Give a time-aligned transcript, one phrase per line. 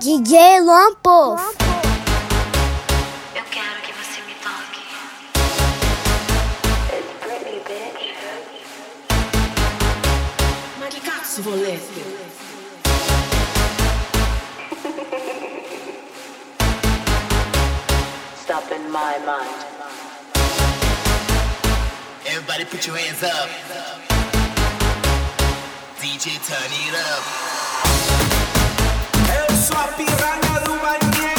[0.00, 1.36] DJ Lompo.
[3.34, 4.80] Eu quero que você me toque.
[18.36, 19.50] Stop in my mind.
[22.24, 23.48] Everybody put your hands up.
[26.00, 27.67] DJ, turn it up.
[29.68, 31.37] su a piranga do un.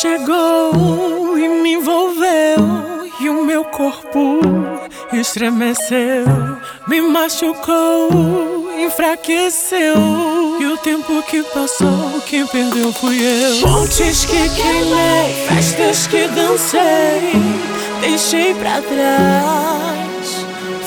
[0.00, 2.56] chegou e me envolveu
[3.18, 4.38] e o meu corpo
[5.12, 6.24] estremeceu,
[6.86, 8.08] me machucou,
[8.78, 9.96] enfraqueceu
[10.60, 13.60] e o tempo que passou quem perdeu fui eu.
[13.60, 17.32] Pontes que queimei, festas que dancei,
[18.00, 20.46] deixei para trás,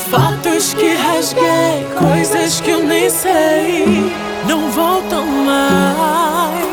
[0.10, 4.10] fatos que rasguei, coisas que eu nem sei,
[4.48, 6.72] não voltam mais.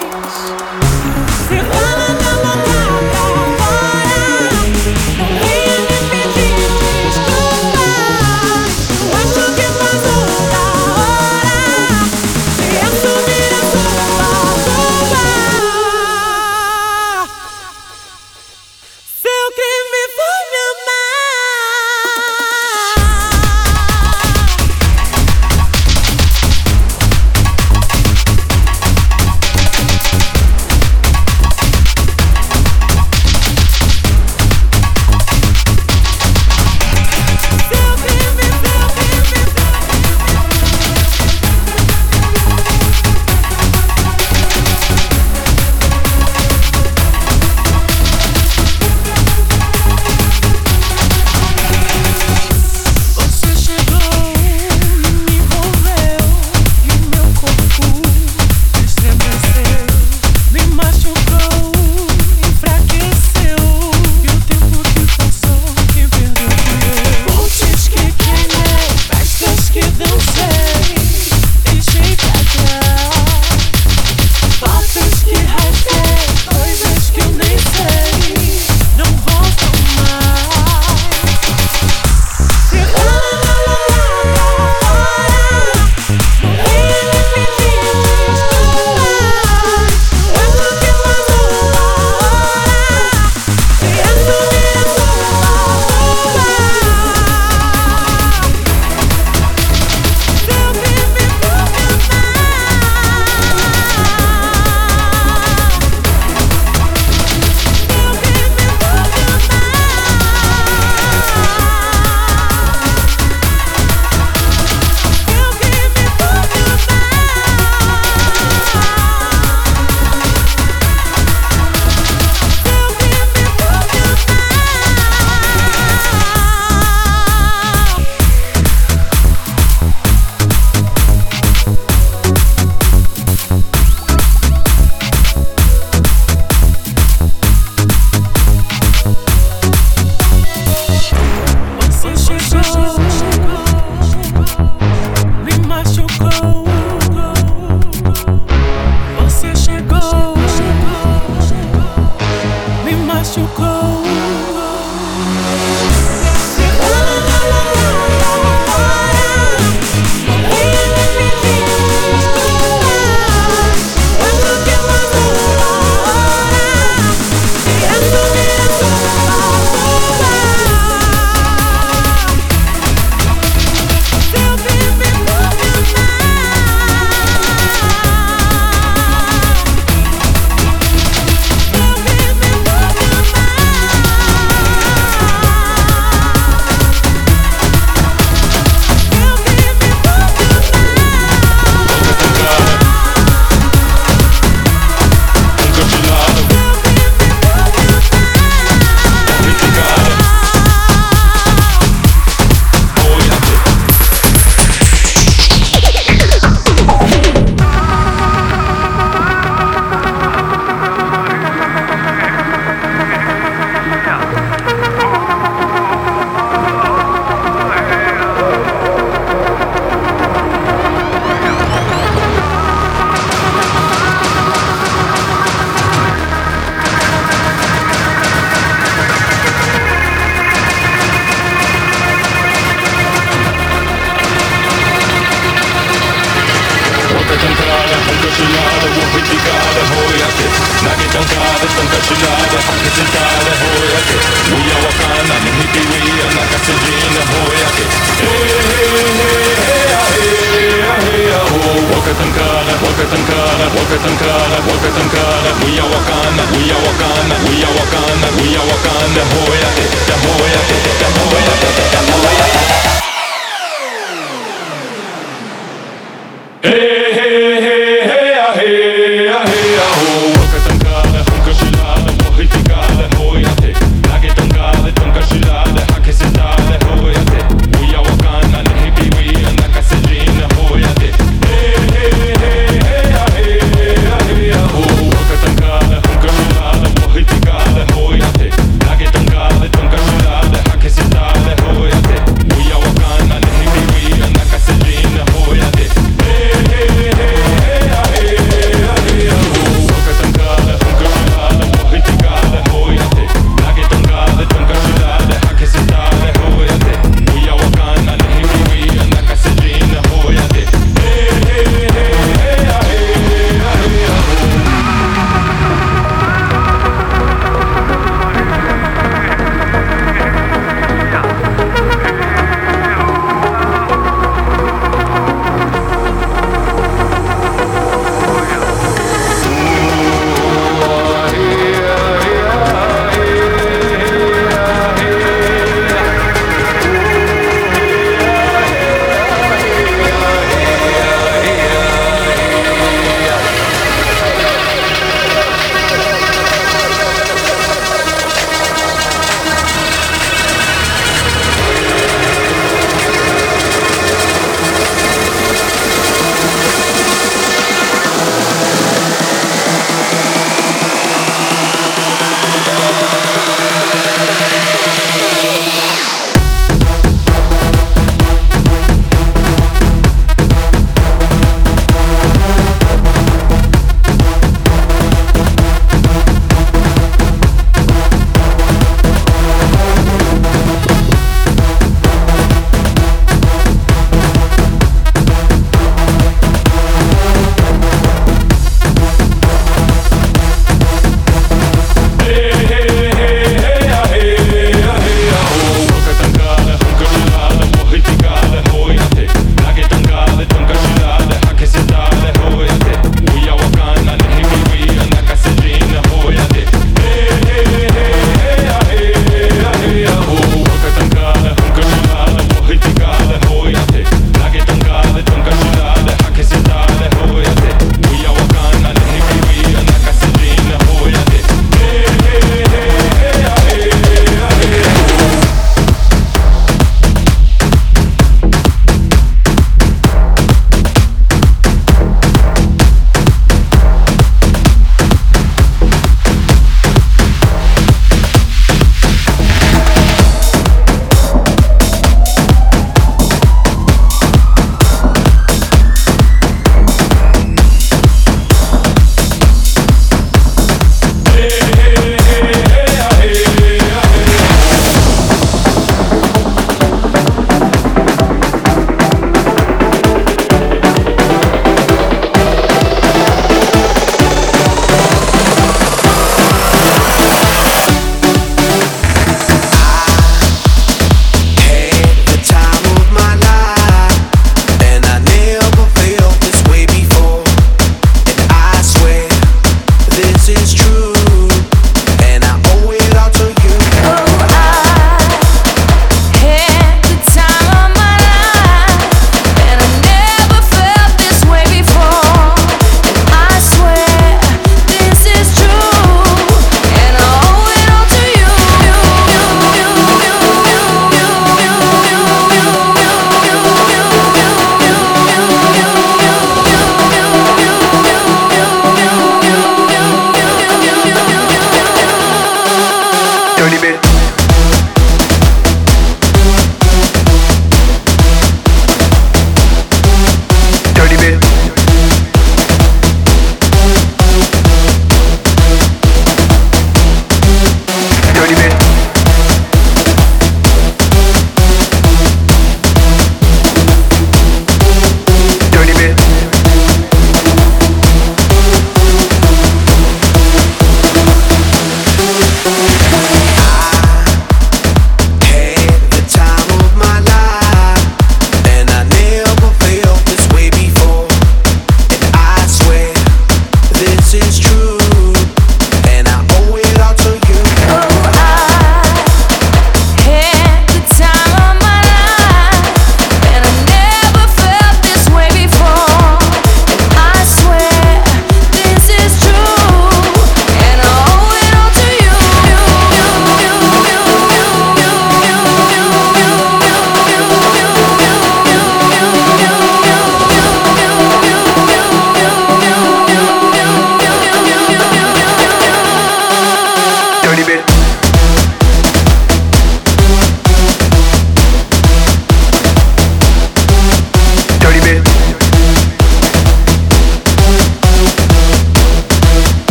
[255.65, 258.89] We are Wakanda, we are Wakanda, we are Wakanda, we are Wakanda.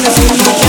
[0.00, 0.67] gonna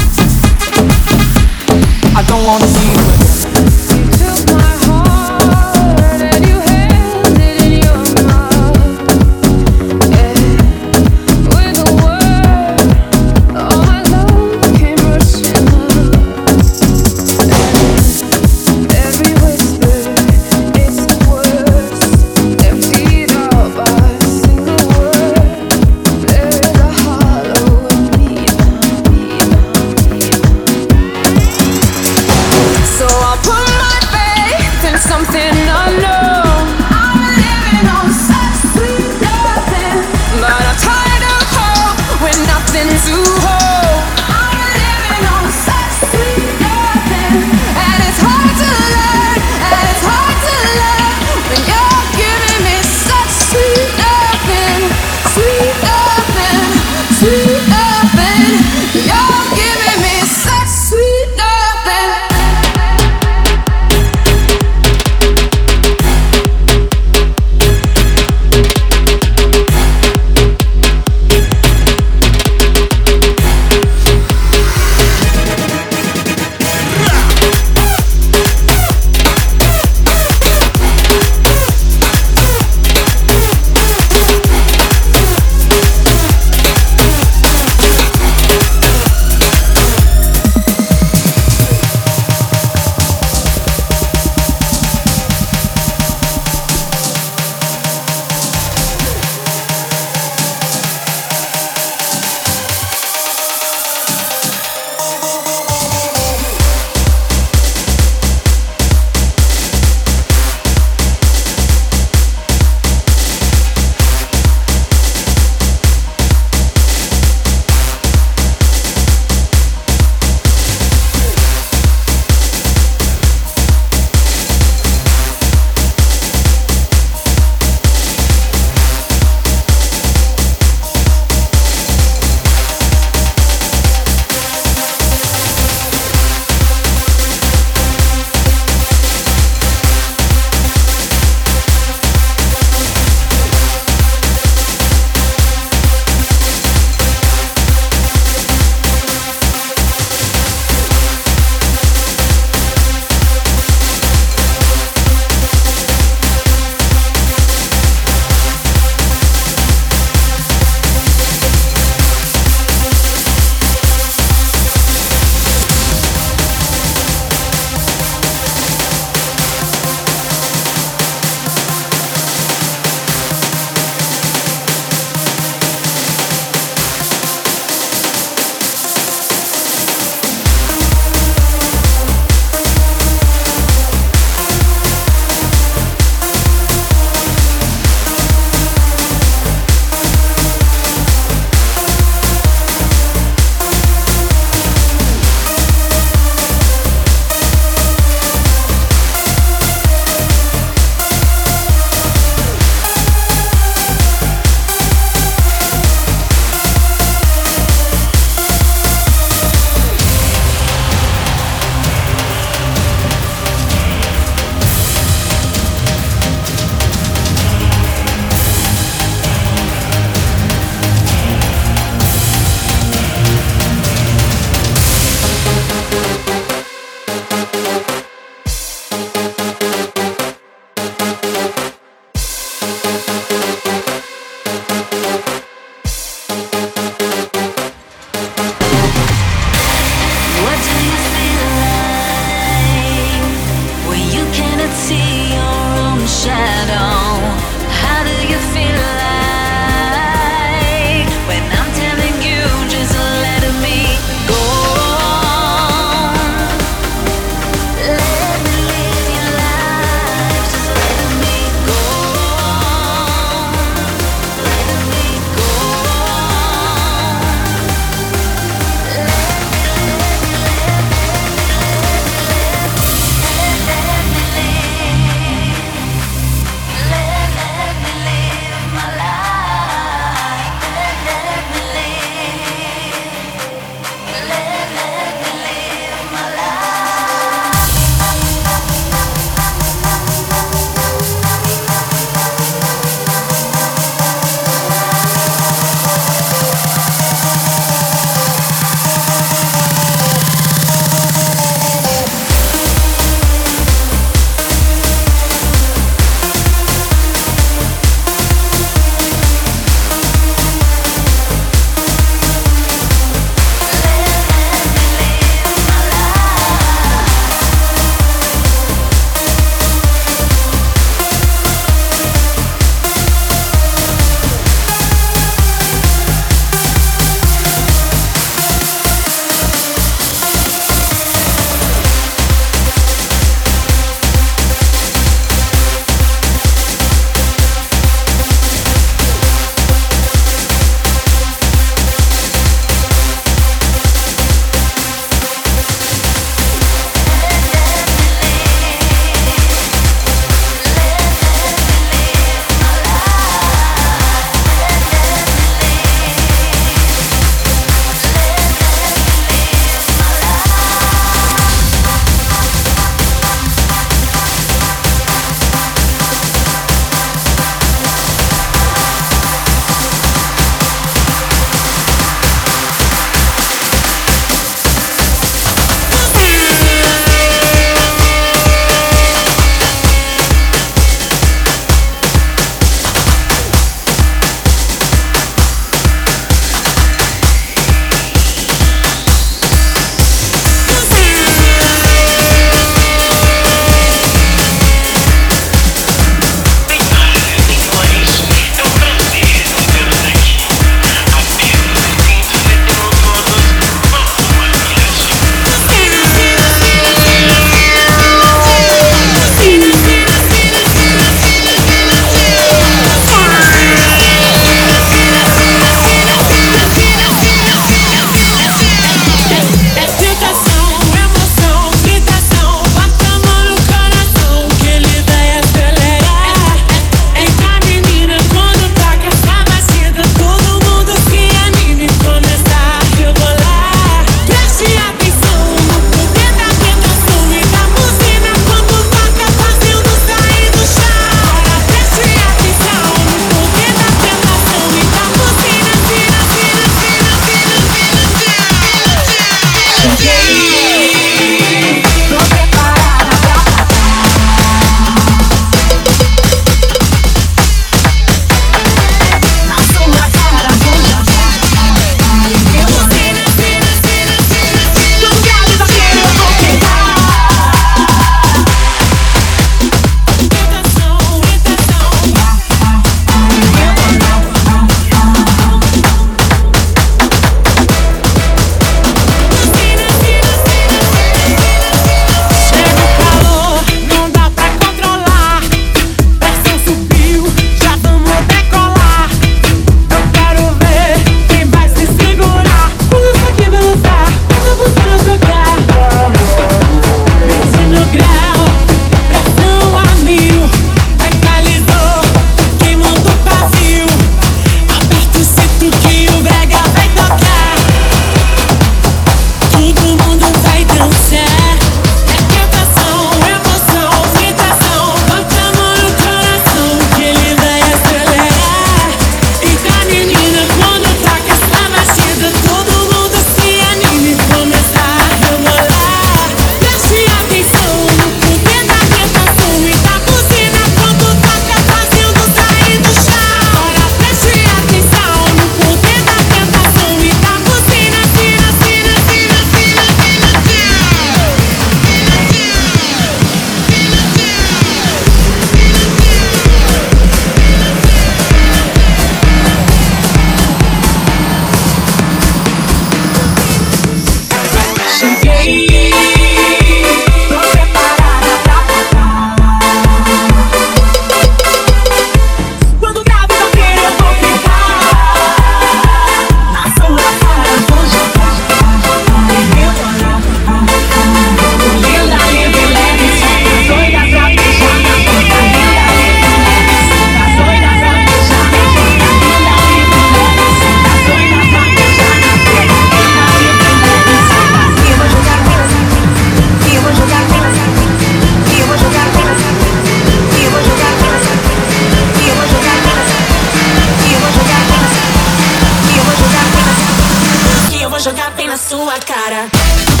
[599.53, 600.00] now.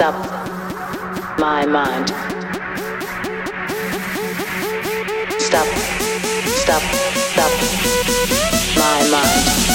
[0.00, 2.08] locked up my mind.
[5.40, 5.66] Stop,
[6.46, 6.82] stop,
[7.32, 7.52] stop
[8.76, 9.67] my mind.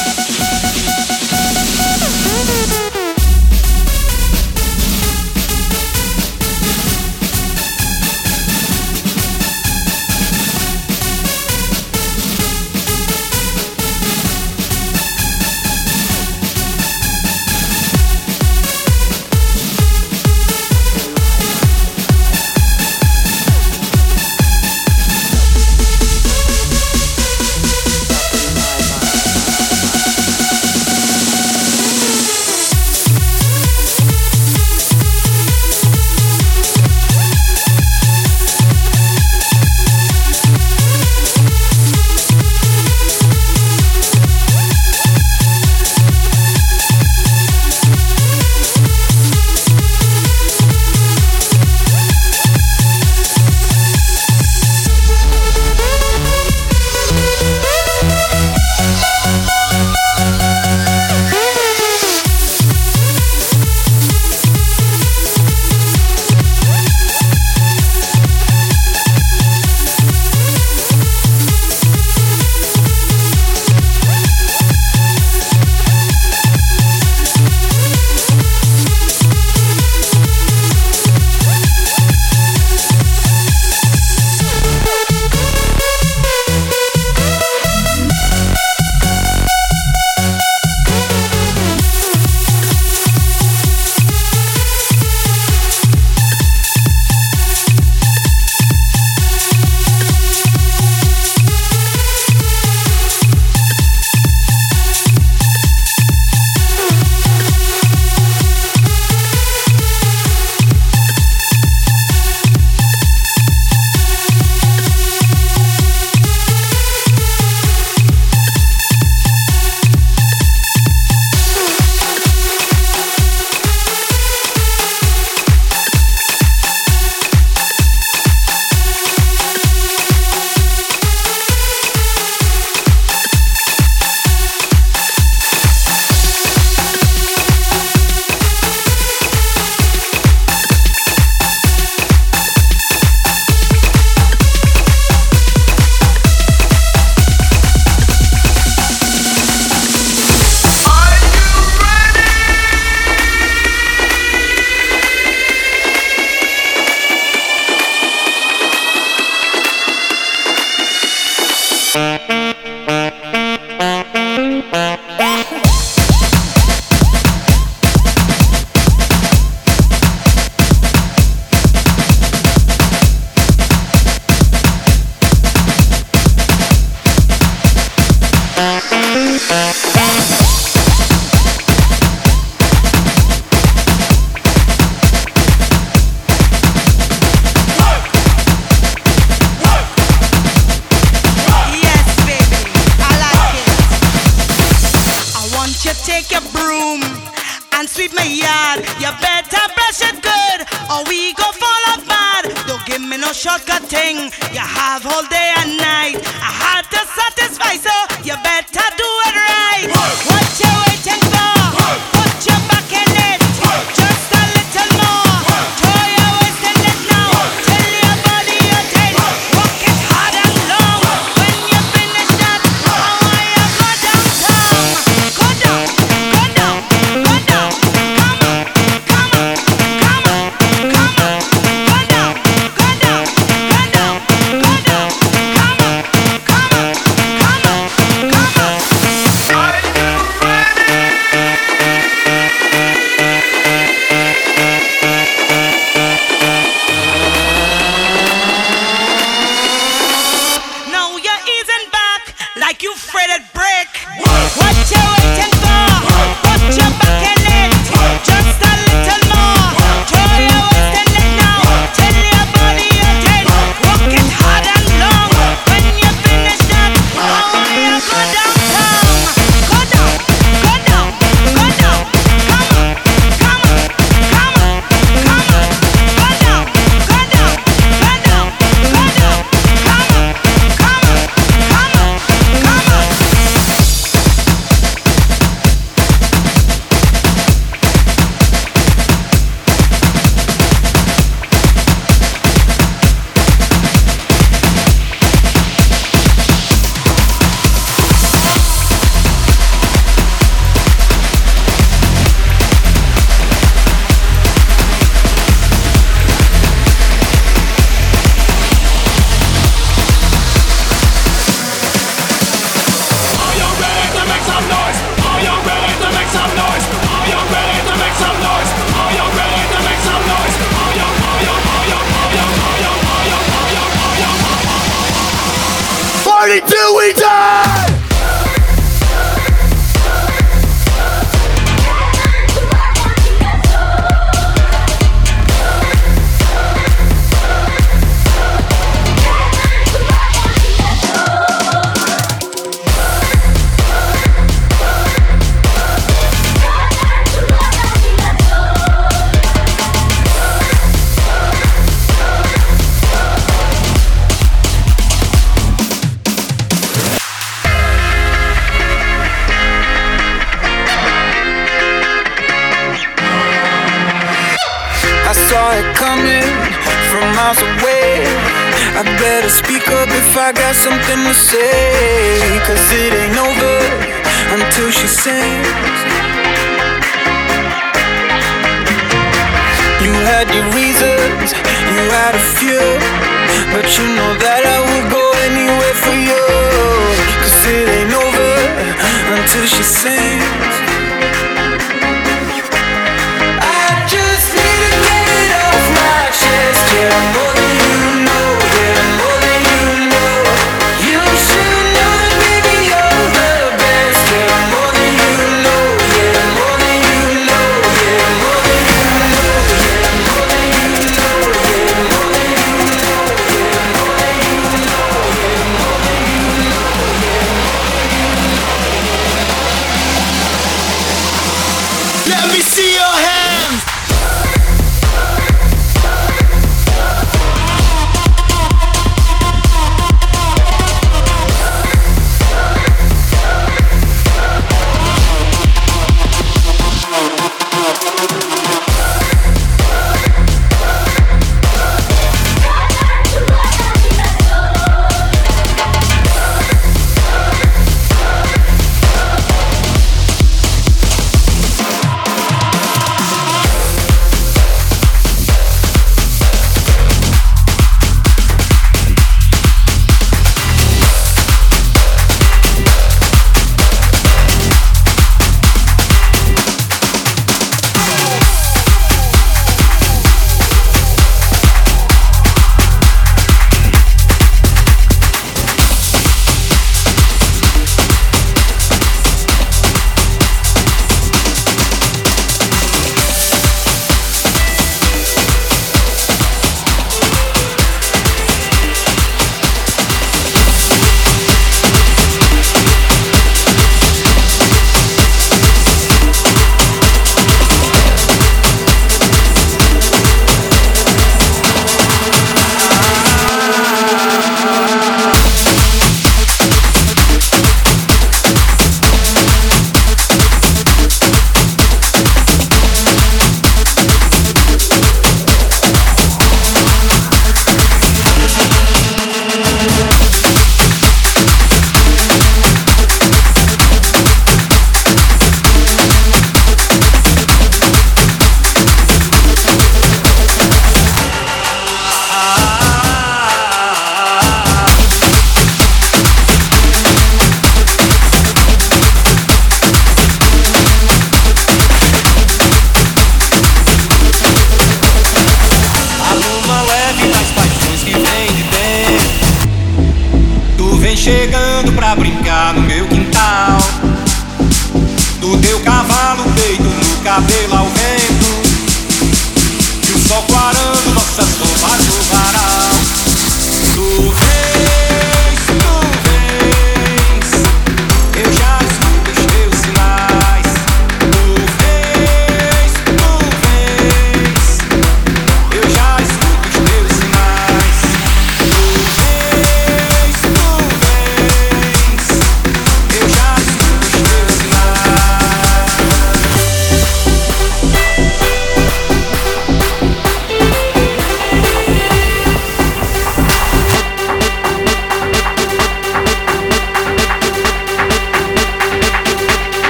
[203.34, 206.22] shortcut thing you have all day and night.
[206.22, 206.63] I